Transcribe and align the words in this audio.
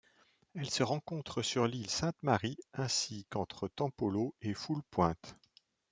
Elle 0.55 0.67
se 0.67 0.81
rencontre 0.81 1.43
sur 1.43 1.67
l'île 1.67 1.87
Sainte-Marie 1.91 2.57
ainsi 2.73 3.27
qu'entre 3.29 3.67
Tampolo 3.67 4.33
et 4.41 4.55
Foulpointe. 4.55 5.37